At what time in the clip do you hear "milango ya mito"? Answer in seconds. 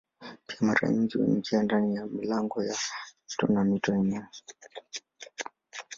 2.05-3.47